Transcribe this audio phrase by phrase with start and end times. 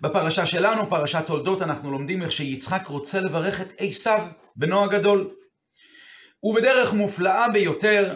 [0.00, 4.26] בפרשה שלנו, פרשת תולדות, אנחנו לומדים איך שיצחק רוצה לברך את עשיו,
[4.56, 5.30] בנו הגדול.
[6.42, 8.14] ובדרך מופלאה ביותר,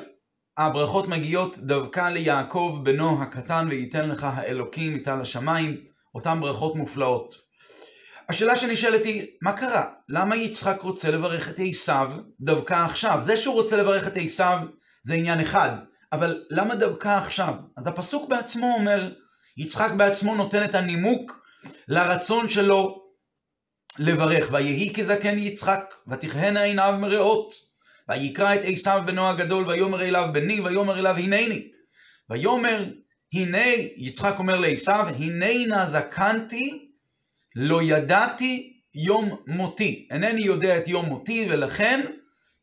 [0.59, 5.77] הברכות מגיעות דווקא ליעקב בנו הקטן, וייתן לך האלוקים מטל השמיים,
[6.15, 7.35] אותן ברכות מופלאות.
[8.29, 9.85] השאלה שנשאלת היא, מה קרה?
[10.09, 13.21] למה יצחק רוצה לברך את עשיו דווקא עכשיו?
[13.25, 14.59] זה שהוא רוצה לברך את עשיו
[15.05, 15.71] זה עניין אחד,
[16.13, 17.55] אבל למה דווקא עכשיו?
[17.77, 19.13] אז הפסוק בעצמו אומר,
[19.57, 21.40] יצחק בעצמו נותן את הנימוק
[21.89, 23.03] לרצון שלו
[23.99, 24.49] לברך.
[24.53, 27.71] ויהי כזקן יצחק, ותכהנה עיניו מרעות.
[28.09, 31.69] ויקרא את עשיו בנו הגדול, ויאמר אליו בני, ויאמר אליו הנני.
[32.31, 32.85] ויאמר,
[33.35, 33.65] הנה,
[33.97, 36.91] יצחק אומר לעשיו, הנה נא זקנתי,
[37.57, 40.09] לא ידעתי יום מותי.
[40.11, 42.01] אינני יודע את יום מותי, ולכן,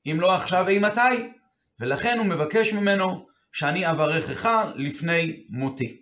[0.06, 1.32] אם לא עכשיו אימתי,
[1.80, 5.98] ולכן הוא מבקש ממנו שאני אברכך לפני מותי.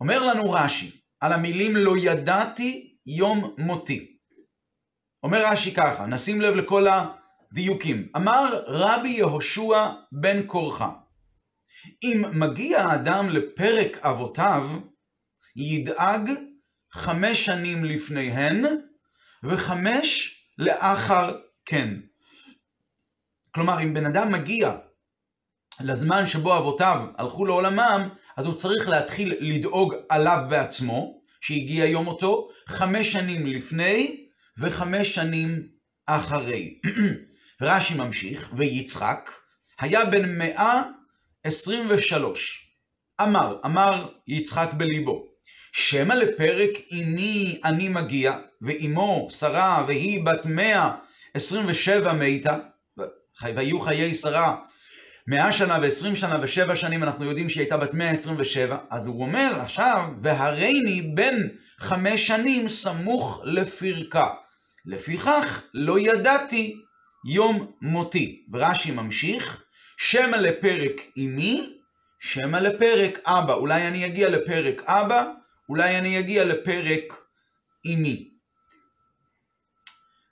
[0.00, 4.16] אומר לנו רש"י, על המילים לא ידעתי יום מותי.
[5.22, 8.08] אומר רש"י ככה, נשים לב לכל הדיוקים.
[8.16, 10.90] אמר רבי יהושע בן קורחה,
[12.02, 14.70] אם מגיע האדם לפרק אבותיו,
[15.56, 16.30] ידאג
[16.92, 18.64] חמש שנים לפניהן
[19.44, 21.94] וחמש לאחר כן.
[23.54, 24.76] כלומר, אם בן אדם מגיע
[25.80, 28.08] לזמן שבו אבותיו הלכו לעולמם,
[28.40, 34.26] אז הוא צריך להתחיל לדאוג עליו בעצמו, שהגיע יום מותו, חמש שנים לפני
[34.58, 35.68] וחמש שנים
[36.06, 36.80] אחרי.
[37.62, 39.30] רש"י ממשיך, ויצחק
[39.80, 40.82] היה בן מאה
[41.44, 42.72] עשרים ושלוש.
[43.22, 45.26] אמר, אמר יצחק בליבו,
[45.72, 50.96] שמא לפרק אמי אני מגיע, ואמו שרה והיא בת מאה
[51.34, 52.58] עשרים ושבע מתה,
[53.42, 54.56] והיו חיי שרה
[55.30, 59.06] מאה שנה ועשרים שנה ושבע שנים, אנחנו יודעים שהיא הייתה בת מאה עשרים ושבע, אז
[59.06, 61.36] הוא אומר עכשיו, והריני בן
[61.78, 64.34] חמש שנים סמוך לפרקה.
[64.86, 66.76] לפיכך לא ידעתי
[67.24, 68.44] יום מותי.
[68.52, 69.64] ורש"י ממשיך,
[69.96, 71.78] שמא לפרק אמי,
[72.20, 73.52] שמא לפרק אבא.
[73.52, 75.30] אולי אני אגיע לפרק אבא,
[75.68, 77.16] אולי אני אגיע לפרק
[77.86, 78.28] אמי.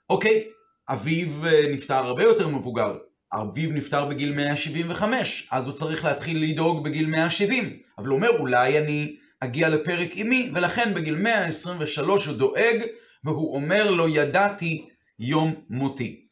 [0.09, 0.43] אוקיי,
[0.89, 1.29] אביו
[1.71, 2.97] נפטר הרבה יותר מבוגר.
[3.33, 7.77] אביו נפטר בגיל 175, אז הוא צריך להתחיל לדאוג בגיל 170.
[7.97, 12.81] אבל הוא אומר, אולי אני אגיע לפרק אמי, ולכן בגיל 123 הוא דואג,
[13.23, 14.85] והוא אומר, לא ידעתי
[15.19, 16.25] יום מותי.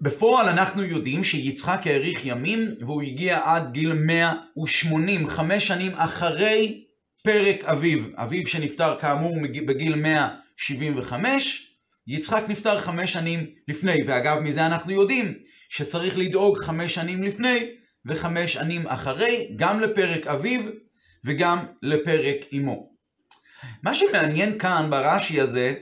[0.00, 6.84] בפועל אנחנו יודעים שיצחק האריך ימים, והוא הגיע עד גיל 180, חמש שנים אחרי
[7.22, 8.00] פרק אביו.
[8.16, 9.36] אביו שנפטר כאמור
[9.66, 11.73] בגיל 175,
[12.06, 15.34] יצחק נפטר חמש שנים לפני, ואגב מזה אנחנו יודעים
[15.68, 17.70] שצריך לדאוג חמש שנים לפני
[18.06, 20.60] וחמש שנים אחרי, גם לפרק אביו
[21.24, 22.94] וגם לפרק אמו.
[23.82, 25.74] מה שמעניין כאן ברש"י הזה,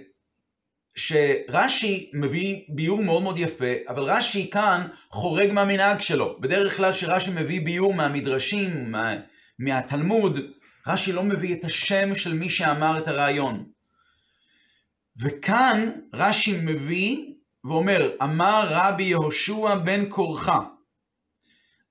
[0.94, 6.40] שרש"י מביא ביור מאוד מאוד יפה, אבל רש"י כאן חורג מהמנהג שלו.
[6.40, 9.14] בדרך כלל שרש"י מביא ביור מהמדרשים, מה,
[9.58, 10.38] מהתלמוד,
[10.86, 13.71] רש"י לא מביא את השם של מי שאמר את הרעיון.
[15.16, 17.32] וכאן רש"י מביא
[17.64, 20.60] ואומר, אמר רבי יהושע בן קורחה.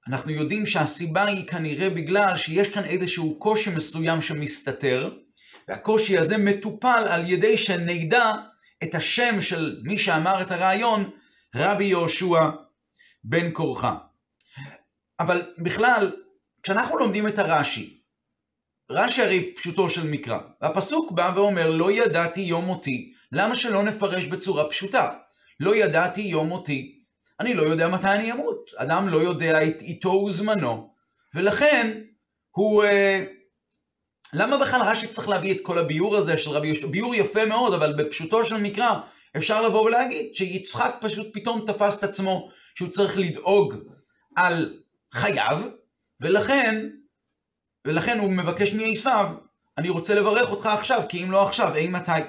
[0.07, 5.13] אנחנו יודעים שהסיבה היא כנראה בגלל שיש כאן איזשהו קושי מסוים שמסתתר,
[5.67, 8.33] והקושי הזה מטופל על ידי שנדע
[8.83, 11.09] את השם של מי שאמר את הרעיון,
[11.55, 12.39] רבי יהושע
[13.23, 13.97] בן קורחה.
[15.19, 16.11] אבל בכלל,
[16.63, 18.00] כשאנחנו לומדים את הרש"י,
[18.91, 24.25] רש"י הרי פשוטו של מקרא, והפסוק בא ואומר, לא ידעתי יום מותי, למה שלא נפרש
[24.25, 25.09] בצורה פשוטה?
[25.59, 27.01] לא ידעתי יום מותי,
[27.39, 28.69] אני לא יודע מתי אני אמות.
[28.77, 30.93] אדם לא יודע את איתו וזמנו,
[31.35, 32.01] ולכן
[32.51, 32.83] הוא...
[32.83, 33.23] אה,
[34.33, 36.87] למה בכלל רש"י צריך להביא את כל הביור הזה של רבי יהושע?
[36.87, 38.99] ביור יפה מאוד, אבל בפשוטו של מקרא
[39.37, 43.73] אפשר לבוא ולהגיד שיצחק פשוט פתאום תפס את עצמו שהוא צריך לדאוג
[44.35, 44.73] על
[45.13, 45.61] חייו,
[46.21, 46.89] ולכן,
[47.85, 49.35] ולכן הוא מבקש מעשיו,
[49.77, 52.21] אני רוצה לברך אותך עכשיו, כי אם לא עכשיו, אי מתי.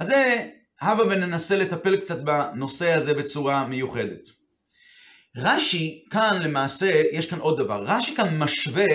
[0.00, 0.48] אז זה,
[0.80, 4.28] הבה וננסה לטפל קצת בנושא הזה בצורה מיוחדת.
[5.36, 8.86] רש"י כאן למעשה, יש כאן עוד דבר, רש"י כאן משווה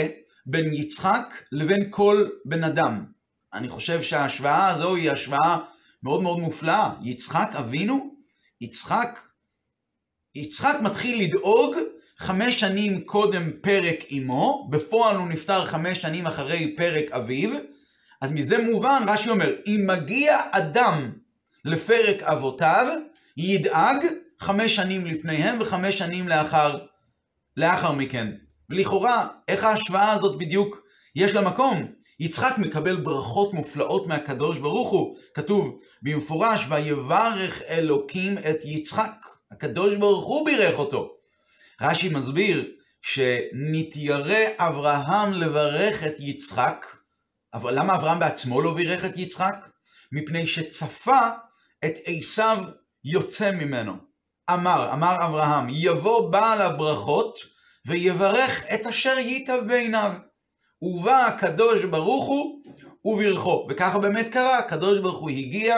[0.46, 3.06] בין יצחק לבין כל בן אדם.
[3.54, 5.60] אני חושב שההשוואה הזו היא השוואה
[6.04, 6.94] מאוד מאוד מופלאה.
[7.02, 8.16] יצחק אבינו,
[8.62, 9.19] יצחק,
[10.36, 11.75] יצחק מתחיל לדאוג
[12.19, 17.50] חמש שנים קודם פרק אמו, בפועל הוא נפטר חמש שנים אחרי פרק אביו,
[18.21, 21.12] אז מזה מובן, רש"י אומר, אם מגיע אדם
[21.66, 22.88] לפרק אבותיו,
[23.38, 24.06] ידאג
[24.39, 26.80] חמש שנים לפניהם וחמש שנים לאחר,
[27.57, 28.27] לאחר מכן.
[28.69, 30.81] לכאורה, איך ההשוואה הזאת בדיוק
[31.16, 31.92] יש לה מקום?
[32.19, 35.18] יצחק מקבל ברכות מופלאות מהקדוש ברוך הוא.
[35.33, 39.12] כתוב במפורש, ויברך אלוקים את יצחק.
[39.51, 41.19] הקדוש ברוך הוא בירך אותו.
[41.81, 42.72] רש"י מסביר
[43.02, 46.86] שנתיירא אברהם לברך את יצחק.
[47.54, 49.70] אבל למה אברהם בעצמו לא בירך את יצחק?
[50.12, 51.20] מפני שצפה
[51.86, 52.58] את עשיו
[53.04, 53.94] יוצא ממנו.
[54.54, 57.40] אמר, אמר אברהם, יבוא בעל הברכות
[57.86, 60.12] ויברך את אשר ייטב בעיניו.
[60.81, 62.64] ובא הקדוש ברוך הוא
[63.06, 63.68] וברכו.
[63.70, 65.78] וככה באמת קרה, הקדוש ברוך הוא הגיע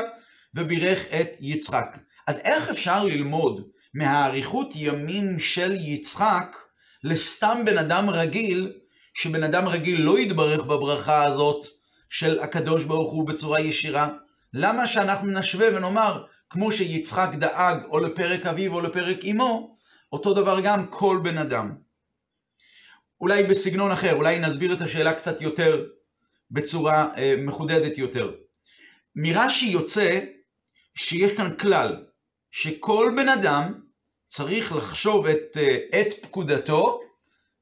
[0.56, 1.98] ובירך את יצחק.
[2.28, 6.58] אז איך אפשר ללמוד מהאריכות ימים של יצחק
[7.04, 8.74] לסתם בן אדם רגיל,
[9.14, 11.68] שבן אדם רגיל לא יתברך בברכה הזאת
[12.10, 14.10] של הקדוש ברוך הוא בצורה ישירה?
[14.54, 19.76] למה שאנחנו נשווה ונאמר, כמו שיצחק דאג או לפרק אביו או לפרק אמו,
[20.12, 21.76] אותו דבר גם כל בן אדם.
[23.22, 25.86] אולי בסגנון אחר, אולי נסביר את השאלה קצת יותר
[26.52, 28.32] בצורה אה, מחודדת יותר.
[29.16, 30.20] מרש"י יוצא
[30.96, 32.06] שיש כאן כלל,
[32.52, 33.74] שכל בן אדם
[34.30, 37.00] צריך לחשוב את, אה, את פקודתו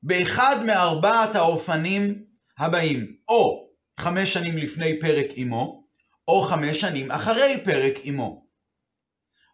[0.03, 2.23] באחד מארבעת האופנים
[2.57, 3.69] הבאים, או
[3.99, 5.83] חמש שנים לפני פרק אמו,
[6.27, 8.49] או חמש שנים אחרי פרק אמו.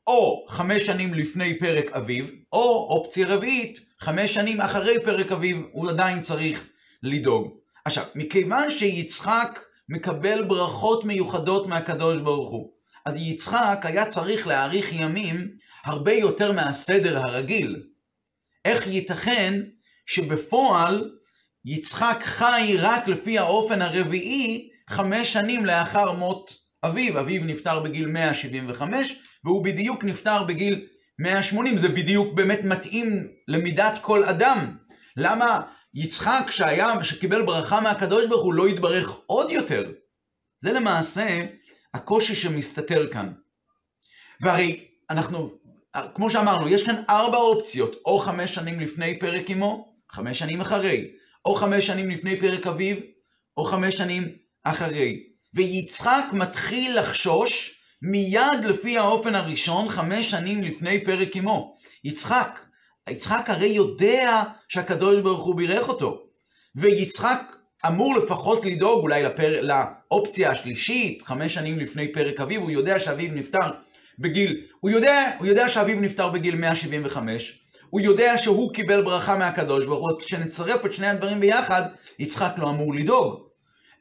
[0.08, 5.90] או חמש שנים לפני פרק אביב, או אופציה רביעית, חמש שנים אחרי פרק אביב, הוא
[5.90, 6.70] עדיין צריך
[7.04, 7.58] לדאוג.
[7.86, 9.60] עכשיו, מכיוון שיצחק
[9.90, 12.72] מקבל ברכות מיוחדות מהקדוש ברוך הוא,
[13.06, 15.52] אז יצחק היה צריך להאריך ימים
[15.86, 17.84] הרבה יותר מהסדר הרגיל.
[18.66, 19.62] איך ייתכן
[20.06, 21.12] שבפועל
[21.66, 27.20] יצחק חי רק לפי האופן הרביעי חמש שנים לאחר מות אביו?
[27.20, 30.88] אביו נפטר בגיל 175, והוא בדיוק נפטר בגיל
[31.20, 34.78] 180, זה בדיוק באמת מתאים למידת כל אדם.
[35.18, 35.62] למה
[35.94, 39.92] יצחק שהיה, שקיבל ברכה מהקדוש ברוך הוא לא יתברך עוד יותר?
[40.60, 41.46] זה למעשה
[41.96, 43.34] הקושי שמסתתר כאן.
[44.42, 45.52] והרי אנחנו,
[46.16, 51.12] כמו שאמרנו, יש כאן ארבע אופציות, או חמש שנים לפני פרק אמו, חמש שנים אחרי,
[51.46, 52.98] או חמש שנים לפני פרק אביו,
[53.58, 55.24] או חמש שנים אחרי.
[55.54, 61.74] ויצחק מתחיל לחשוש מיד לפי האופן הראשון, חמש שנים לפני פרק אמו.
[62.04, 62.60] יצחק,
[63.10, 66.22] יצחק הרי יודע שהקדוש ברוך הוא בירך אותו.
[66.76, 67.56] ויצחק
[67.88, 69.62] אמור לפחות לדאוג אולי לפר...
[69.62, 73.72] לאופציה השלישית, חמש שנים לפני פרק אביו, הוא יודע שאביו נפטר
[74.20, 77.60] בגיל, הוא יודע, הוא יודע שאביו נפטר בגיל 175,
[77.90, 81.82] הוא יודע שהוא קיבל ברכה מהקדוש ברוך הוא, כשנצרף את שני הדברים ביחד,
[82.20, 83.46] יצחק לא אמור לדאוג.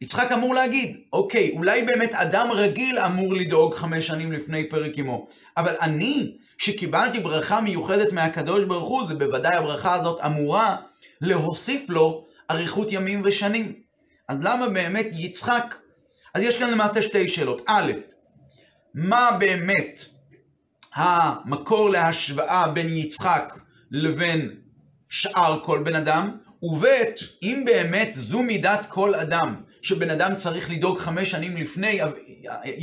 [0.01, 5.27] יצחק אמור להגיד, אוקיי, אולי באמת אדם רגיל אמור לדאוג חמש שנים לפני פרק אמו,
[5.57, 10.77] אבל אני, שקיבלתי ברכה מיוחדת מהקדוש ברוך הוא, זה בוודאי הברכה הזאת אמורה
[11.21, 13.73] להוסיף לו אריכות ימים ושנים.
[14.29, 15.75] אז למה באמת יצחק?
[16.35, 17.63] אז יש כאן למעשה שתי שאלות.
[17.67, 17.93] א',
[18.95, 20.05] מה באמת
[20.95, 23.55] המקור להשוואה בין יצחק
[23.91, 24.51] לבין
[25.09, 26.37] שאר כל בן אדם?
[26.63, 26.87] וב',
[27.43, 32.01] אם באמת זו מידת כל אדם, שבן אדם צריך לדאוג חמש שנים לפני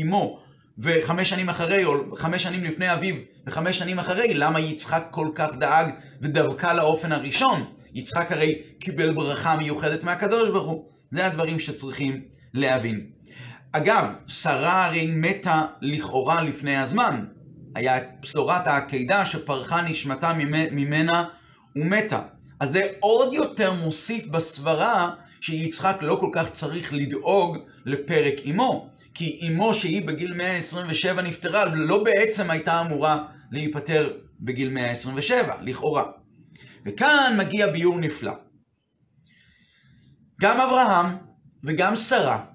[0.02, 0.40] אמו,
[0.78, 3.16] וחמש שנים אחרי, או חמש שנים לפני אביו,
[3.48, 5.90] וחמש שנים אחרי, למה יצחק כל כך דאג
[6.22, 7.74] ודווקא לאופן הראשון?
[7.94, 10.86] יצחק הרי קיבל ברכה מיוחדת מהקדוש ברוך הוא.
[11.12, 12.22] זה הדברים שצריכים
[12.54, 13.06] להבין.
[13.72, 17.26] אגב, שרה הרי מתה לכאורה לפני הזמן.
[17.76, 20.34] היה בשורת העקידה שפרחה נשמתה
[20.72, 21.26] ממנה
[21.76, 22.22] ומתה.
[22.60, 28.90] אז זה עוד יותר מוסיף בסברה שיצחק לא כל כך צריך לדאוג לפרק אמו.
[29.14, 36.04] כי אמו שהיא בגיל 127 נפטרה, לא בעצם הייתה אמורה להיפטר בגיל 127, לכאורה.
[36.86, 38.34] וכאן מגיע ביור נפלא.
[40.42, 41.18] גם אברהם
[41.64, 42.46] וגם שרה,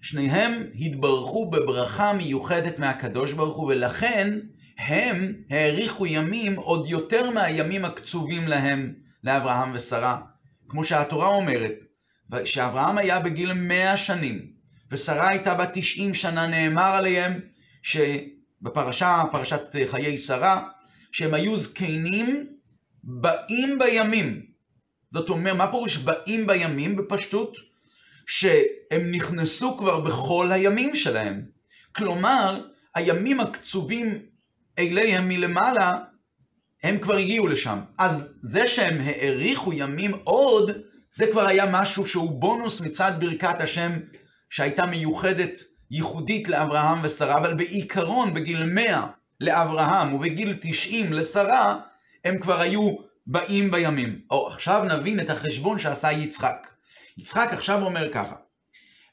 [0.00, 4.38] שניהם התברכו בברכה מיוחדת מהקדוש ברוך הוא, ולכן
[4.78, 8.94] הם האריכו ימים עוד יותר מהימים הקצובים להם,
[9.24, 10.20] לאברהם ושרה.
[10.68, 11.74] כמו שהתורה אומרת,
[12.44, 14.46] שאברהם היה בגיל 100 שנים,
[14.90, 17.40] ושרה הייתה בת 90 שנה, נאמר עליהם
[17.82, 20.68] שבפרשה, פרשת חיי שרה,
[21.12, 22.46] שהם היו זקנים
[23.04, 24.42] באים בימים.
[25.10, 27.56] זאת אומרת, מה פירוש באים בימים בפשטות?
[28.26, 31.42] שהם נכנסו כבר בכל הימים שלהם.
[31.92, 34.18] כלומר, הימים הקצובים
[34.78, 35.92] אליהם מלמעלה,
[36.82, 37.78] הם כבר הגיעו לשם.
[37.98, 40.70] אז זה שהם האריכו ימים עוד,
[41.12, 43.92] זה כבר היה משהו שהוא בונוס מצד ברכת השם
[44.50, 45.58] שהייתה מיוחדת,
[45.90, 49.06] ייחודית לאברהם ושרה, אבל בעיקרון בגיל 100
[49.40, 51.80] לאברהם ובגיל 90 לשרה,
[52.24, 52.96] הם כבר היו
[53.26, 54.20] באים בימים.
[54.30, 56.66] או עכשיו נבין את החשבון שעשה יצחק.
[57.18, 58.34] יצחק עכשיו אומר ככה,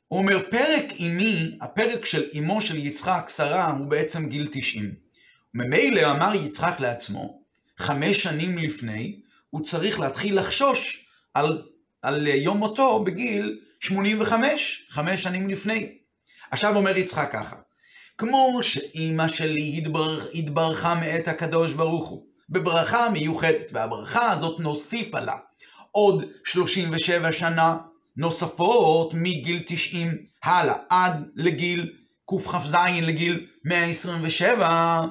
[0.08, 4.94] הוא אומר, פרק אמי, הפרק של אמו של יצחק, שרה, הוא בעצם גיל 90.
[5.54, 7.42] ממילא אמר יצחק לעצמו,
[7.78, 11.62] חמש שנים לפני, הוא צריך להתחיל לחשוש על,
[12.02, 15.98] על יום מותו בגיל 85, חמש שנים לפני.
[16.52, 17.56] עכשיו אומר יצחק ככה,
[18.18, 25.36] כמו שאימא שלי התברכ, התברכה מאת הקדוש ברוך הוא, בברכה מיוחדת, והברכה הזאת נוסיפה לה
[25.92, 27.77] עוד 37 שנה
[28.18, 31.94] נוספות מגיל 90 הלאה, עד לגיל
[32.30, 35.01] קכ"ז, לגיל 127.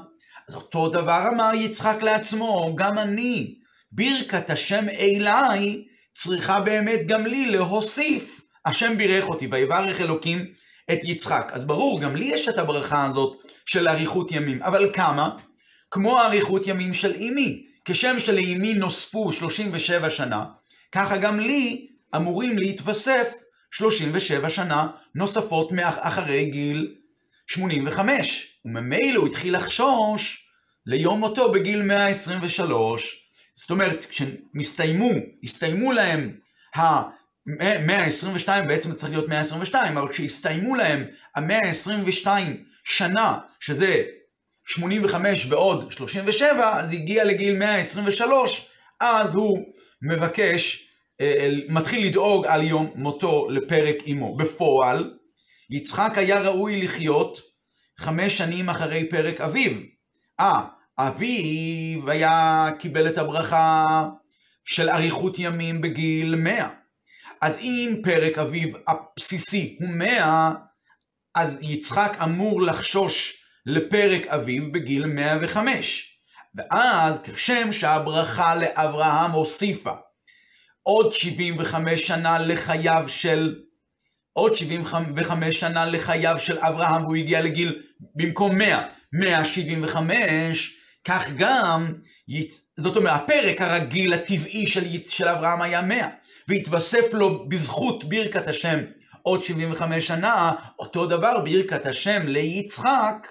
[0.49, 3.55] אז אותו דבר אמר יצחק לעצמו, גם אני,
[3.93, 8.41] ברכת השם אליי, צריכה באמת גם לי להוסיף.
[8.67, 10.47] השם בירך אותי, ויברך אלוקים
[10.93, 11.51] את יצחק.
[11.55, 15.37] אז ברור, גם לי יש את הברכה הזאת של אריכות ימים, אבל כמה?
[15.91, 17.67] כמו אריכות ימים של אמי.
[17.85, 20.45] כשם שלאמי נוספו 37 שנה,
[20.93, 23.33] ככה גם לי אמורים להתווסף
[23.71, 26.95] 37 שנה נוספות אחרי גיל
[27.47, 28.59] 85.
[28.65, 30.49] וממילא הוא התחיל לחשוש
[30.87, 33.27] ליום מותו בגיל 123.
[33.55, 35.11] זאת אומרת, כשנסתיימו,
[35.45, 36.33] הסתיימו להם
[36.75, 42.27] ה-122, בעצם צריך להיות 122, אבל כשהסתיימו להם ה-122
[42.85, 44.05] שנה, שזה
[44.67, 48.67] 85 ועוד 37, אז הגיע לגיל 123,
[49.01, 49.59] אז הוא
[50.03, 50.89] מבקש,
[51.21, 54.37] אה, מתחיל לדאוג על יום מותו לפרק אמו.
[54.37, 55.15] בפועל,
[55.71, 57.41] יצחק היה ראוי לחיות
[57.99, 59.73] חמש שנים אחרי פרק אביו.
[60.41, 60.61] אה,
[60.99, 63.85] אביו היה, קיבל את הברכה
[64.65, 66.69] של אריכות ימים בגיל 100.
[67.41, 70.53] אז אם פרק אביו הבסיסי הוא 100,
[71.35, 76.13] אז יצחק אמור לחשוש לפרק אביו בגיל 105.
[76.55, 79.93] ואז כשם שהברכה לאברהם הוסיפה
[80.83, 83.55] עוד 75 שנה לחייו של
[84.33, 87.83] עוד 75 שנה לחייו של אברהם והוא הגיע לגיל
[88.15, 91.95] במקום 100, 175, כך גם,
[92.77, 96.09] זאת אומרת, הפרק הרגיל הטבעי של, של אברהם היה 100,
[96.49, 98.79] והתווסף לו בזכות ברכת השם
[99.23, 103.29] עוד 75 שנה, אותו דבר ברכת השם ליצחק,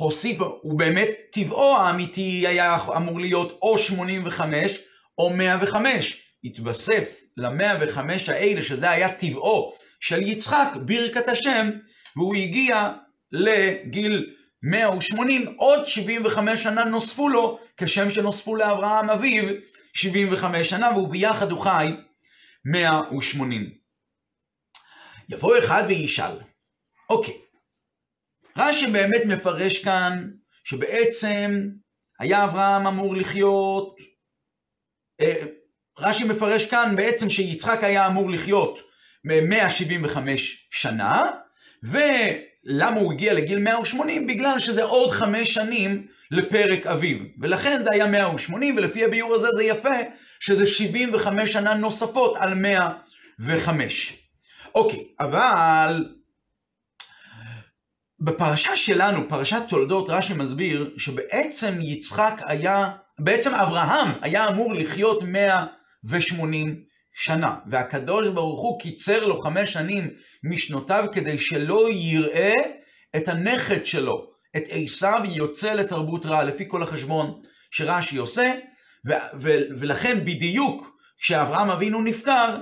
[0.00, 4.78] הוסיף, הוא באמת טבעו האמיתי היה אמור להיות או 85
[5.18, 6.22] או 105.
[6.44, 11.70] התווסף ל-105 האלה, שזה היה טבעו של יצחק, ברכת השם,
[12.16, 12.92] והוא הגיע
[13.32, 19.44] לגיל 180, עוד 75 שנה נוספו לו, כשם שנוספו לאברהם אביו
[19.92, 21.96] 75 שנה, והוא ביחד הוא חי
[22.64, 23.70] 180.
[25.28, 26.36] יבוא אחד וישאל,
[27.10, 27.34] אוקיי,
[28.56, 30.30] רש"י באמת מפרש כאן
[30.64, 31.68] שבעצם
[32.18, 33.96] היה אברהם אמור לחיות,
[35.20, 35.42] אה,
[35.98, 38.80] רש"י מפרש כאן בעצם שיצחק היה אמור לחיות
[39.24, 41.30] 175 שנה,
[41.82, 44.26] ולמה הוא הגיע לגיל 180?
[44.26, 49.64] בגלל שזה עוד חמש שנים לפרק אביו, ולכן זה היה 180, ולפי הביאור הזה זה
[49.64, 49.96] יפה
[50.40, 54.12] שזה 75 שנה נוספות על 105.
[54.74, 56.04] אוקיי, אבל
[58.20, 66.82] בפרשה שלנו, פרשת תולדות, רש"י מסביר שבעצם יצחק היה, בעצם אברהם היה אמור לחיות 180
[67.14, 70.10] שנה, והקדוש ברוך הוא קיצר לו חמש שנים
[70.44, 72.54] משנותיו כדי שלא יראה
[73.16, 78.54] את הנכד שלו, את עשיו יוצא לתרבות רעה, לפי כל החשבון שרש"י עושה,
[79.06, 82.56] ו- ו- ולכן בדיוק כשאברהם אבינו נפטר,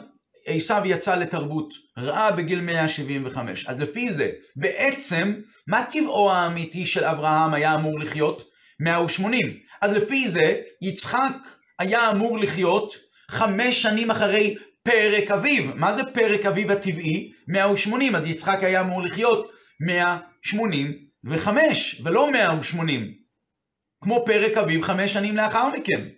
[0.49, 3.67] עשיו יצא לתרבות רעה בגיל 175.
[3.67, 5.35] אז לפי זה, בעצם,
[5.67, 8.49] מה טבעו האמיתי של אברהם היה אמור לחיות?
[8.81, 9.57] 180.
[9.81, 11.33] אז לפי זה, יצחק
[11.79, 12.95] היה אמור לחיות
[13.31, 15.65] חמש שנים אחרי פרק אביו.
[15.75, 17.33] מה זה פרק אביו הטבעי?
[17.49, 18.17] 180.
[18.17, 19.51] אז יצחק היה אמור לחיות
[19.81, 23.15] 185, ולא 180.
[24.05, 26.18] כמו פרק אביו חמש שנים לאחר מכן.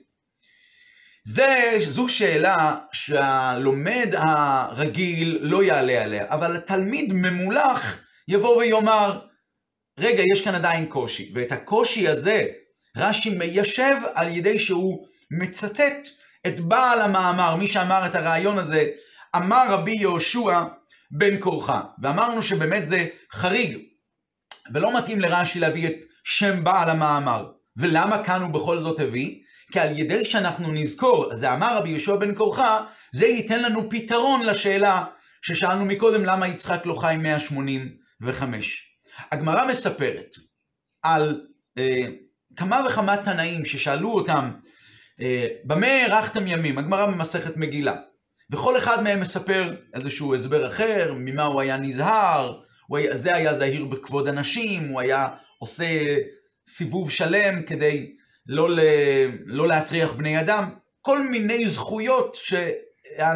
[1.24, 7.98] זה, זו שאלה שהלומד הרגיל לא יעלה עליה, אבל התלמיד ממולח
[8.28, 9.20] יבוא ויאמר,
[9.98, 12.46] רגע, יש כאן עדיין קושי, ואת הקושי הזה
[12.96, 16.08] רש"י מיישב על ידי שהוא מצטט
[16.46, 18.86] את בעל המאמר, מי שאמר את הרעיון הזה,
[19.36, 20.62] אמר רבי יהושע
[21.10, 23.78] בן כורחה, ואמרנו שבאמת זה חריג,
[24.74, 27.50] ולא מתאים לרש"י להביא את שם בעל המאמר.
[27.76, 29.40] ולמה כאן הוא בכל זאת הביא?
[29.70, 34.46] כי על ידי שאנחנו נזכור, זה אמר רבי יהושע בן כורחה, זה ייתן לנו פתרון
[34.46, 35.04] לשאלה
[35.42, 38.96] ששאלנו מקודם, למה יצחק לא חי 185.
[39.30, 40.36] הגמרא מספרת
[41.02, 41.40] על
[41.78, 42.06] אה,
[42.56, 44.50] כמה וכמה תנאים ששאלו אותם,
[45.20, 46.78] אה, במה הארכתם ימים?
[46.78, 47.96] הגמרא במסכת מגילה.
[48.50, 53.58] וכל אחד מהם מספר איזשהו הסבר אחר, ממה הוא היה נזהר, הוא היה, זה היה
[53.58, 55.84] זהיר בכבוד הנשים, הוא היה עושה
[56.68, 58.12] סיבוב שלם כדי
[58.50, 58.80] לא, ל,
[59.47, 62.37] לא להטריח בני אדם, כל מיני זכויות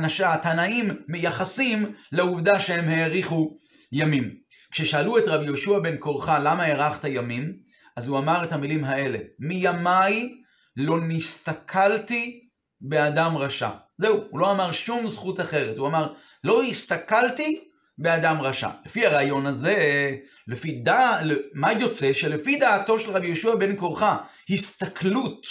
[0.08, 3.56] שהתנאים מייחסים לעובדה שהם האריכו
[3.92, 4.34] ימים.
[4.70, 7.56] כששאלו את רבי יהושע בן קורחה למה הארכת ימים,
[7.96, 10.34] אז הוא אמר את המילים האלה, מימיי
[10.76, 12.48] לא נסתכלתי
[12.80, 13.70] באדם רשע.
[13.98, 16.12] זהו, הוא לא אמר שום זכות אחרת, הוא אמר,
[16.44, 18.68] לא הסתכלתי באדם רשע.
[18.86, 20.10] לפי הרעיון הזה,
[20.48, 21.18] לפי דע...
[21.54, 22.12] מה יוצא?
[22.12, 24.16] שלפי דעתו של רבי יהושע בן קורחה,
[24.50, 25.46] הסתכלות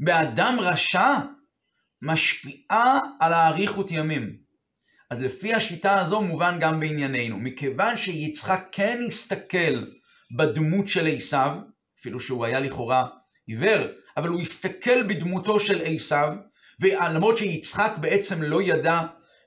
[0.00, 1.16] באדם רשע
[2.02, 4.36] משפיעה על האריכות ימים.
[5.10, 7.38] אז לפי השיטה הזו מובן גם בענייננו.
[7.38, 9.84] מכיוון שיצחק כן הסתכל
[10.36, 11.56] בדמות של עשיו,
[12.00, 13.06] אפילו שהוא היה לכאורה
[13.46, 16.32] עיוור, אבל הוא הסתכל בדמותו של עשיו,
[16.80, 19.00] ולמרות שיצחק בעצם לא ידע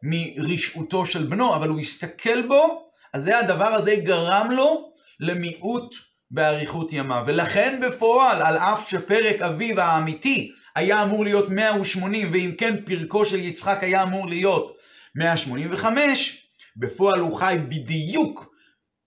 [0.06, 5.96] מרשעותו של בנו, אבל הוא הסתכל בו, אז זה הדבר הזה גרם לו למיעוט
[6.32, 7.24] באריכות ימיו.
[7.28, 13.40] ולכן בפועל, על אף שפרק אביו האמיתי היה אמור להיות 180, ואם כן פרקו של
[13.40, 14.78] יצחק היה אמור להיות
[15.16, 16.48] 185,
[16.78, 18.56] בפועל הוא חי בדיוק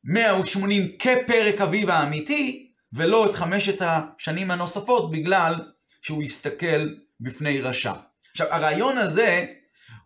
[0.04, 5.54] 180 כפרק אביו האמיתי, ולא את חמשת השנים הנוספות בגלל
[6.02, 6.88] שהוא הסתכל
[7.20, 7.92] בפני רשע.
[8.30, 9.46] עכשיו, הרעיון הזה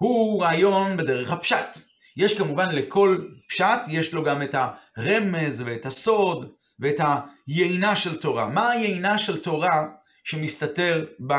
[0.02, 1.78] הוא רעיון בדרך הפשט.
[2.16, 7.00] יש כמובן לכל פשט, יש לו גם את הרמז ואת הסוד ואת
[7.46, 8.46] היינה של תורה.
[8.46, 9.88] מה היינה של תורה
[10.24, 11.32] שמסתתר ב...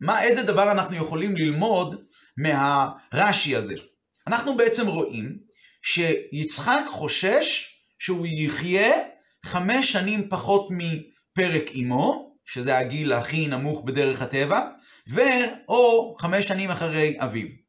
[0.00, 2.04] מה, איזה דבר אנחנו יכולים ללמוד
[2.36, 3.74] מהרש"י הזה?
[4.26, 5.38] אנחנו בעצם רואים
[5.82, 7.66] שיצחק חושש
[7.98, 8.92] שהוא יחיה
[9.44, 14.60] חמש שנים פחות מפרק אמו, שזה הגיל הכי נמוך בדרך הטבע,
[15.08, 17.65] ו/או חמש שנים אחרי אביו.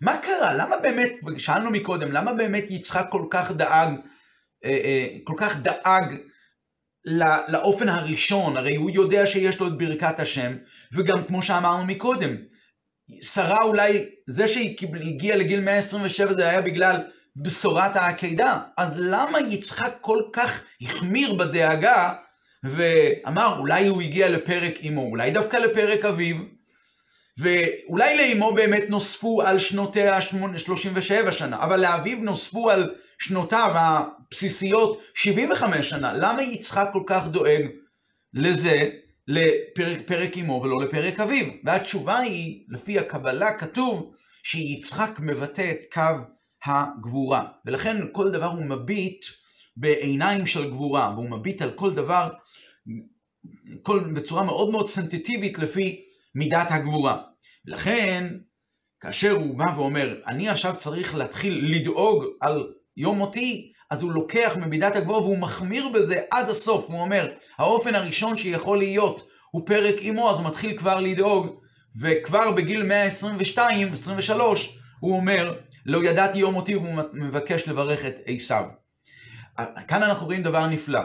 [0.00, 0.54] מה קרה?
[0.54, 3.88] למה באמת, שאלנו מקודם, למה באמת יצחק כל כך דאג,
[4.64, 6.16] אה, אה, כל כך דאג
[7.48, 8.56] לאופן הראשון?
[8.56, 10.56] הרי הוא יודע שיש לו את ברכת השם,
[10.92, 12.36] וגם כמו שאמרנו מקודם,
[13.22, 16.96] שרה אולי, זה שהיא הגיעה לגיל 127 זה היה בגלל
[17.36, 22.14] בשורת העקידה, אז למה יצחק כל כך החמיר בדאגה
[22.64, 26.36] ואמר אולי הוא הגיע לפרק אמו, אולי דווקא לפרק אביו,
[27.40, 30.20] ואולי לאמו באמת נוספו על שנותיה
[30.56, 36.12] 37 שנה, אבל לאביו נוספו על שנותיו הבסיסיות 75 שנה.
[36.12, 37.66] למה יצחק כל כך דואג
[38.34, 38.90] לזה,
[39.28, 41.46] לפרק אמו ולא לפרק אביו?
[41.64, 46.24] והתשובה היא, לפי הקבלה כתוב שיצחק מבטא את קו
[46.64, 49.24] הגבורה, ולכן כל דבר הוא מביט
[49.76, 52.28] בעיניים של גבורה, והוא מביט על כל דבר
[53.82, 57.29] כל, בצורה מאוד מאוד סנטיטיבית לפי מידת הגבורה.
[57.66, 58.26] לכן,
[59.00, 64.52] כאשר הוא בא ואומר, אני עכשיו צריך להתחיל לדאוג על יום מותי, אז הוא לוקח
[64.56, 66.86] ממידת הגבוה והוא מחמיר בזה עד הסוף.
[66.88, 71.46] הוא אומר, האופן הראשון שיכול להיות הוא פרק אימו, אז הוא מתחיל כבר לדאוג,
[72.00, 78.64] וכבר בגיל 122, 23, הוא אומר, לא ידעתי יום מותי, והוא מבקש לברך את עשיו.
[79.88, 81.00] כאן אנחנו רואים דבר נפלא.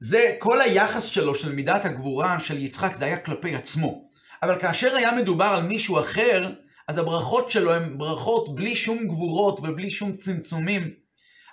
[0.00, 4.07] זה כל היחס שלו, של מידת הגבורה של יצחק, זה היה כלפי עצמו.
[4.42, 6.50] אבל כאשר היה מדובר על מישהו אחר,
[6.88, 10.90] אז הברכות שלו הן ברכות בלי שום גבורות ובלי שום צמצומים.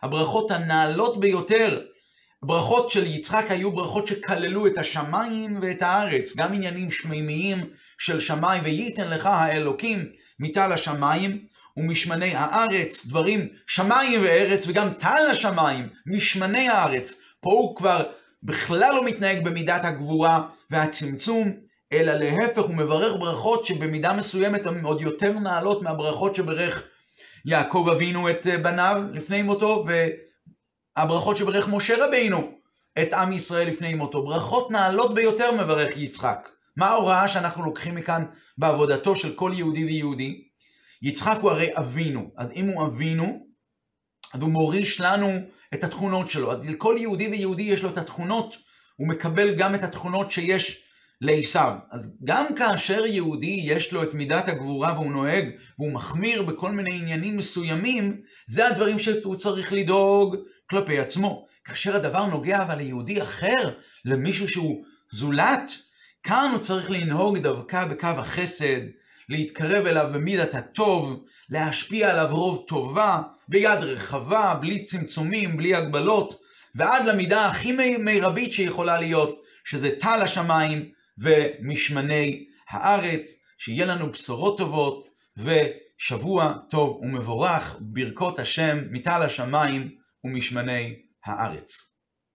[0.04, 1.82] הברכות הנעלות ביותר,
[2.44, 8.64] הברכות של יצחק היו ברכות שכללו את השמיים ואת הארץ, גם עניינים שמימיים של שמיים,
[8.64, 10.06] וייתן לך האלוקים
[10.40, 11.46] מטל השמיים
[11.78, 17.14] ומשמני הארץ, דברים שמיים וארץ, וגם טל השמיים, משמני הארץ.
[17.42, 18.04] פה הוא כבר
[18.44, 25.02] בכלל לא מתנהג במידת הגבורה והצמצום, אלא להפך, הוא מברך ברכות שבמידה מסוימת הן עוד
[25.02, 26.88] יותר נעלות מהברכות שברך
[27.46, 29.86] יעקב אבינו את אה, בניו לפני מותו,
[30.98, 32.52] והברכות שברך משה רבינו
[33.02, 34.26] את עם ישראל לפני מותו.
[34.26, 36.50] ברכות נעלות ביותר מברך יצחק.
[36.78, 38.26] מה ההוראה שאנחנו לוקחים מכאן
[38.58, 40.42] בעבודתו של כל יהודי ויהודי?
[41.02, 43.48] יצחק הוא הרי אבינו, אז אם הוא אבינו,
[44.34, 45.40] אז הוא מוריש לנו
[45.74, 46.52] את התכונות שלו.
[46.52, 48.56] אז לכל יהודי ויהודי יש לו את התכונות,
[48.96, 50.85] הוא מקבל גם את התכונות שיש
[51.26, 51.74] לעשיו.
[51.92, 56.96] אז גם כאשר יהודי יש לו את מידת הגבורה והוא נוהג והוא מחמיר בכל מיני
[56.96, 60.36] עניינים מסוימים, זה הדברים שהוא צריך לדאוג
[60.70, 61.48] כלפי עצמו.
[61.66, 63.70] כאשר הדבר נוגע אבל ליהודי אחר,
[64.06, 65.72] למישהו שהוא זולת,
[66.24, 68.82] כאן הוא צריך לנהוג דווקא בקו החסד,
[69.30, 76.40] להתקרב אליו במידת הטוב, להשפיע עליו רוב טובה, ביד רחבה, בלי צמצומים, בלי הגבלות,
[76.76, 85.06] ועד למידה הכי מרבית שיכולה להיות, שזה טל השמיים ומשמני הארץ, שיהיה לנו בשורות טובות
[85.98, 91.95] שבוע טוב ומבורך, ברכות השם מטל השמיים ומשמני הארץ.